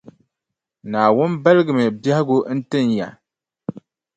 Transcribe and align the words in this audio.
Naawuni 0.89 1.41
baligimi 1.43 1.85
biɛhigu 2.03 2.37
n-tin 2.57 2.87
ya. 2.97 3.07